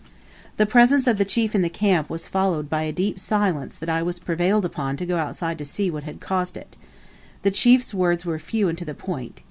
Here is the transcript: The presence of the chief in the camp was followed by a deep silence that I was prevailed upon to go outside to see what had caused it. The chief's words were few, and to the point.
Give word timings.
The 0.57 0.65
presence 0.65 1.05
of 1.05 1.19
the 1.19 1.25
chief 1.25 1.53
in 1.53 1.61
the 1.61 1.69
camp 1.69 2.09
was 2.09 2.27
followed 2.27 2.71
by 2.71 2.81
a 2.81 2.91
deep 2.91 3.19
silence 3.19 3.75
that 3.75 3.87
I 3.87 4.01
was 4.01 4.17
prevailed 4.17 4.65
upon 4.65 4.97
to 4.97 5.05
go 5.05 5.17
outside 5.17 5.59
to 5.59 5.63
see 5.65 5.91
what 5.91 6.05
had 6.05 6.19
caused 6.19 6.57
it. 6.57 6.75
The 7.43 7.51
chief's 7.51 7.93
words 7.93 8.25
were 8.25 8.39
few, 8.39 8.67
and 8.67 8.79
to 8.79 8.85
the 8.85 8.95
point. 8.95 9.39